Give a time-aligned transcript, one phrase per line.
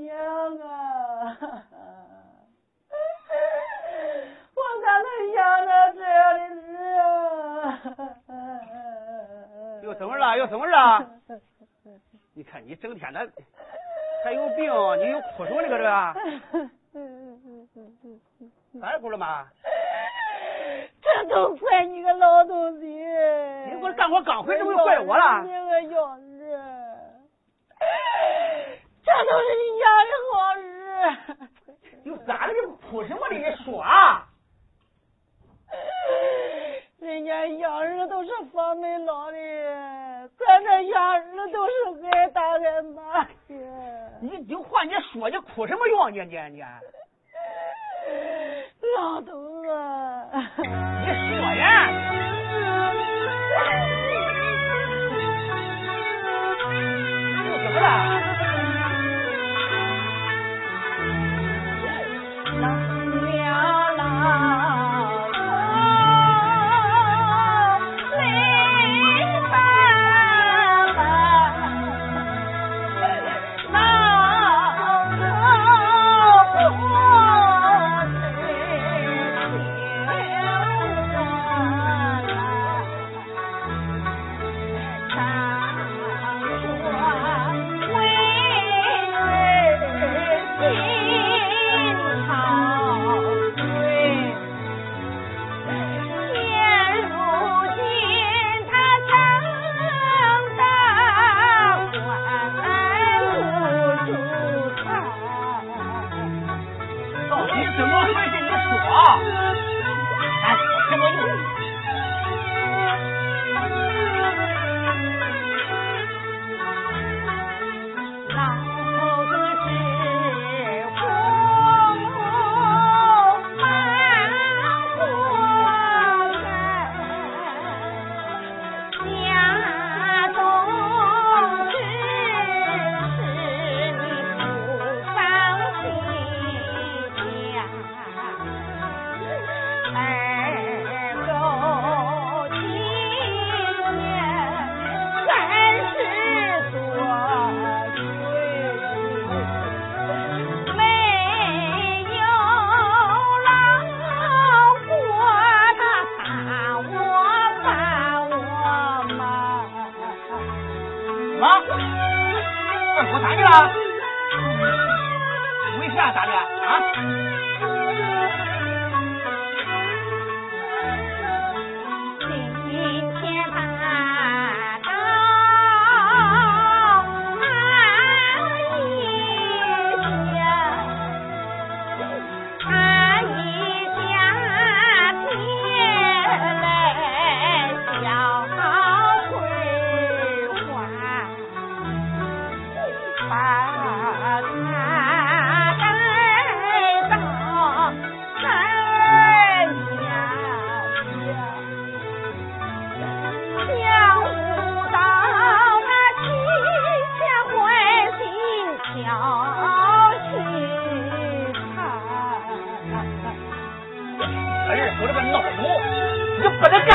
[0.00, 1.36] 娘啊！
[4.54, 6.66] 我咋能养着这样的事
[9.82, 10.38] 有什么了？
[10.38, 11.06] 有什么了？
[12.34, 13.28] 你看你整天的
[14.24, 14.64] 还有病，
[14.98, 15.82] 你又哭什么那个是？
[18.80, 19.46] 干活 了吗？
[21.02, 22.86] 这都怪你个老东西！
[22.86, 25.42] 你不是干活刚回，怎么又怪我了？
[25.42, 26.58] 你个要日！
[29.04, 30.66] 这都是你家的好事。
[32.04, 32.52] 有咋的？
[32.52, 32.58] 你
[32.90, 33.34] 哭 什么的？
[33.36, 34.26] 你说啊！
[37.00, 39.36] 人家养儿都是方门老的，
[40.38, 41.72] 咱这养儿都是
[42.06, 43.30] 挨打挨骂的。
[44.20, 46.12] 你有话你说，你哭什么用？
[46.12, 46.62] 你你你！
[48.96, 49.32] 老头
[49.62, 49.68] 子，
[50.62, 51.06] 你
[51.36, 52.13] 说呀！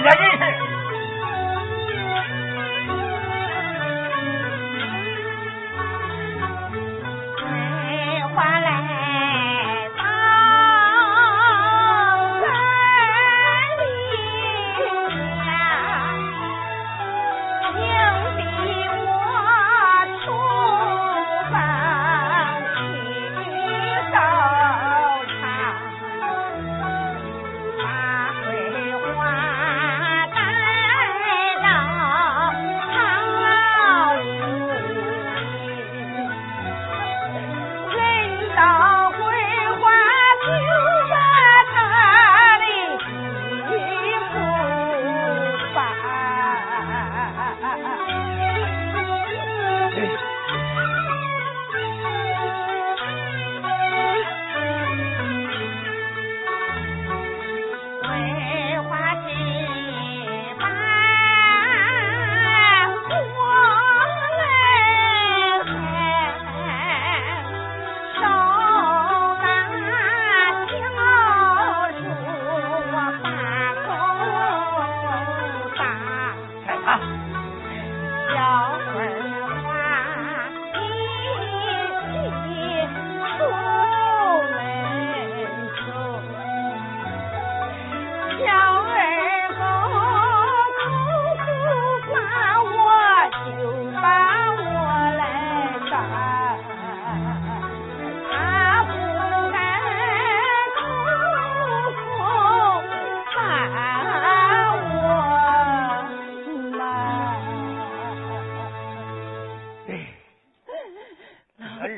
[0.00, 0.49] 你还认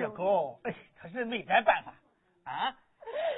[0.02, 1.92] 个日狗，哎，他是没得办法
[2.50, 2.76] 啊。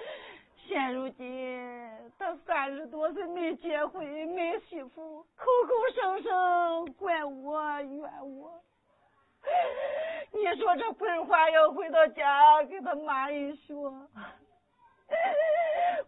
[0.66, 1.86] 现如今
[2.18, 8.62] 他三十多岁没结婚没媳妇，口口声声怪我怨我。
[10.32, 13.90] 你说这鬼话要回到家给他妈一说，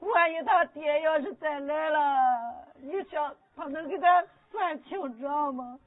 [0.00, 5.78] 万一他爹要是再来了，你想他能给他算清账吗？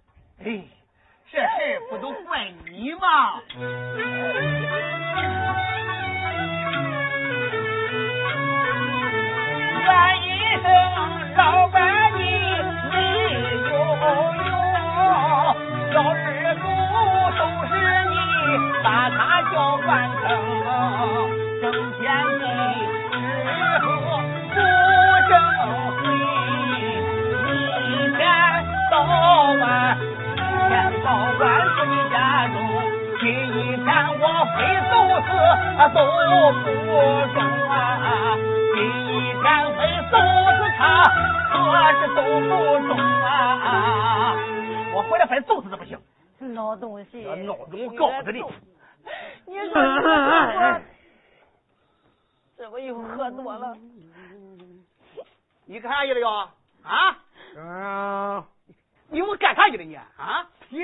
[0.45, 0.63] 哎，
[1.31, 3.39] 这事不都怪你吗？
[9.85, 9.89] 怨
[10.23, 10.27] 一
[10.63, 10.65] 声
[11.37, 11.68] 老
[46.59, 48.43] 老东西，老东我告诉你，
[49.45, 50.81] 你说我
[52.57, 53.77] 这不又喝多了？
[55.65, 56.27] 你干啥去了又？
[56.83, 57.17] 啊？
[57.55, 58.43] 嗯，
[59.07, 59.95] 你我干啥去了你？
[59.95, 60.49] 啊？
[60.67, 60.79] 你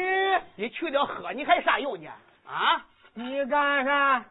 [0.56, 2.10] 你去了喝，你还啥用呢？
[2.48, 2.86] 啊？
[3.14, 4.24] 你干啥？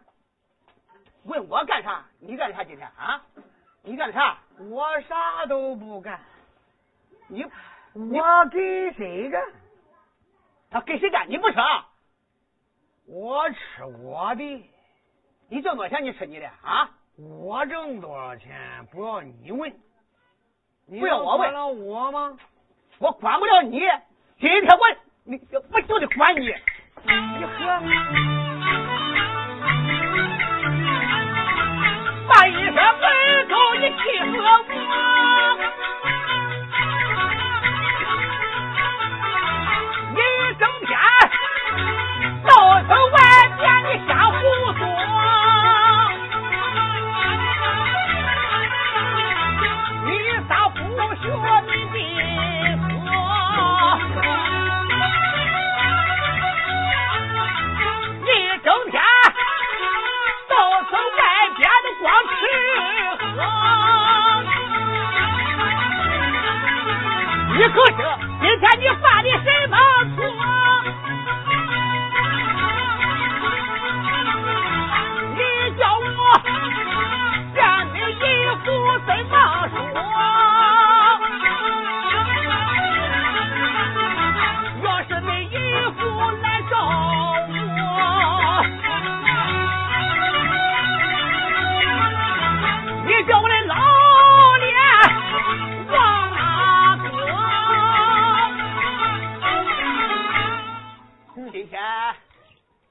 [1.25, 2.06] 问我干啥？
[2.20, 2.88] 你干啥今天？
[2.97, 3.20] 啊？
[3.82, 4.38] 你干啥？
[4.70, 6.19] 我啥都不干，
[7.29, 7.44] 你
[7.93, 9.43] 我给谁干？
[10.75, 11.31] 他给谁干？
[11.31, 11.61] 你不吃？
[11.61, 11.87] 啊
[13.06, 14.71] 我吃我的，
[15.49, 16.05] 你挣多少钱？
[16.05, 16.91] 你吃你的啊？
[17.17, 19.73] 我挣多少钱不要你问，
[20.87, 22.37] 你不要我问管了我吗？
[22.99, 23.79] 我管不了你。
[24.41, 24.81] 今天我
[25.23, 25.41] 你
[25.71, 26.41] 我就得管你。
[26.49, 27.81] 你喝。
[32.26, 35.13] 把一声门口你气死我！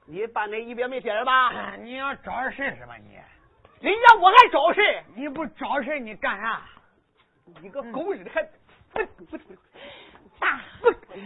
[0.06, 1.74] 你把那一边没别人吧？
[1.76, 3.18] 你要找事是吧你？
[3.80, 5.02] 人家我还找事？
[5.14, 6.62] 你不找事你干啥？
[7.60, 8.42] 你个狗日的还
[8.92, 9.54] 不不不
[10.38, 10.60] 大，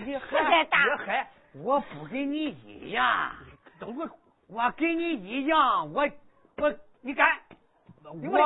[0.05, 1.31] 你喝太大别嗨！
[1.55, 3.33] 我不跟你一样，
[3.79, 4.07] 等会
[4.49, 6.09] 我跟你一样，我
[6.57, 7.39] 我你敢？
[8.05, 8.37] 我你不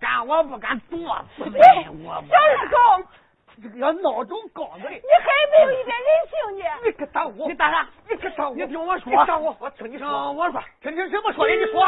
[0.00, 3.29] 敢我不敢作死你你，我不小日狗，这
[3.68, 6.64] 个要闹钟告诉你，你还没有一点人性呢！
[6.84, 7.48] 你可打我！
[7.48, 7.86] 你打啥？
[8.08, 8.54] 你可打我！
[8.54, 9.56] 你听我说你打我！
[9.60, 11.54] 我听你听说，我说，听听什么说的？
[11.54, 11.86] 你说，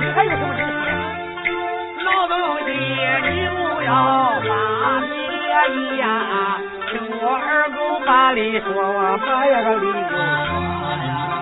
[0.00, 0.74] 你还有什么真心？
[2.04, 3.90] 老东西你不要
[4.48, 4.50] 发
[5.00, 5.06] 别
[5.98, 6.04] 呀，
[6.90, 6.92] 听
[7.22, 10.18] 我二狗把理说，我把呀个理就说呀。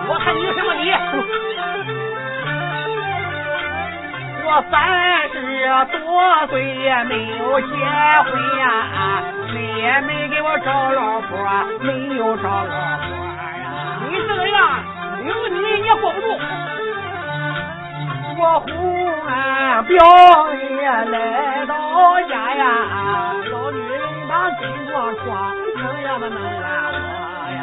[0.07, 0.91] 我看你有什么理？
[4.43, 5.35] 我三十
[5.99, 11.29] 多岁也没有结婚呀，你也没给我找老婆，
[11.79, 14.01] 没有找老婆呀。
[14.09, 14.83] 你这个样，
[15.25, 16.27] 有你你也过不住。
[18.37, 18.67] 我胡
[19.27, 19.97] 俺表
[20.53, 22.65] 也来到家呀，
[23.51, 26.97] 老女人把金光装，能呀么能拦我
[27.53, 27.57] 呀？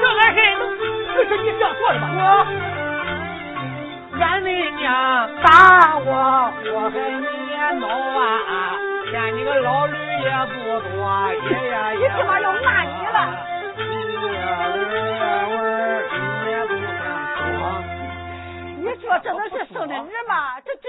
[0.00, 2.04] 这俺谁能不是你这样做的吧？
[2.12, 2.20] 我
[4.20, 7.26] 俺的娘打我，我还没
[7.80, 8.78] 恼啊！
[9.10, 10.54] 欠你个老驴也不
[10.88, 13.16] 多，爷爷 你起码要骂你了。
[18.78, 20.60] 你说这能是生的儿吗？
[20.60, 20.88] 这这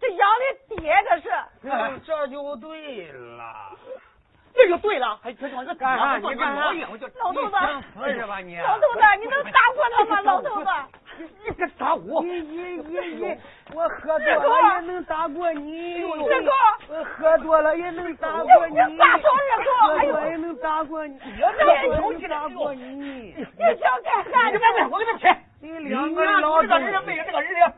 [0.00, 1.30] 这养的爹这是。
[1.64, 3.72] 嗯，这就对了。
[4.54, 6.16] 这就对了，还这说这干啥？
[6.16, 6.72] 你干啥？
[6.72, 8.56] 老头子，你想死是吧你？
[8.58, 10.20] 老头子，你能打过他吗？
[10.22, 10.70] 老头子，
[11.18, 13.38] 你你你你，
[13.74, 16.02] 我喝多了也能打过你。
[16.02, 16.06] 二
[16.42, 16.50] 哥，
[16.88, 18.74] 我喝多了也能打过你。
[18.74, 19.70] 你撒手，二哥！
[19.98, 21.18] 喝多也能打过你。
[21.18, 22.82] 别生气打过你。
[22.84, 23.34] 你
[23.80, 24.46] 想干啥？
[24.50, 25.36] 你别别，我给他切。
[25.60, 27.72] 你两个老这个人没有这个人。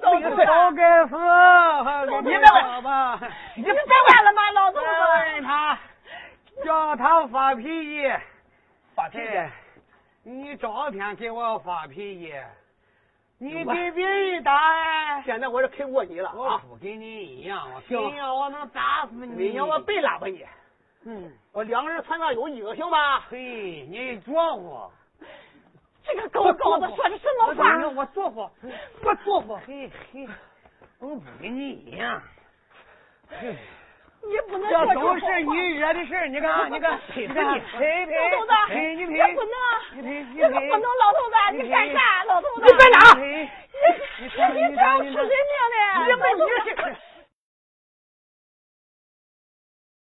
[0.00, 1.14] 老子早该死，
[2.10, 3.20] 你别问吧，
[3.54, 4.86] 你不完了吗，老头子？
[4.86, 5.78] 问他，
[6.64, 8.12] 叫他发脾气，
[8.96, 9.24] 发脾气。
[10.24, 12.34] 你照天给我发脾气，
[13.42, 15.20] 你给别人打。
[15.22, 19.48] 现在我是肯过你了我不跟你一样，我非要我能打死你。
[19.48, 20.46] 你让我白拉吧你。
[21.04, 23.18] 嗯，我两个人船上有一个，行吧？
[23.28, 24.88] 嘿，你作乎。
[26.04, 27.88] 这个狗狗子说的什么话？
[27.88, 28.48] 我作乎，
[29.02, 29.56] 我作乎。
[29.66, 30.28] 嘿嘿，
[31.00, 32.22] 我不跟你一样。
[33.28, 33.56] 嘿。
[34.24, 39.20] 你不能这都是你惹的事你看，你看，你看，赔赔，老头子，赔你不能，
[39.96, 42.62] 你赔，这不能，老头子，你干啥，老头子？
[42.64, 42.96] 你干啥？
[43.18, 43.42] 你你
[44.22, 44.76] 你出人命的！
[46.06, 46.74] 你不你是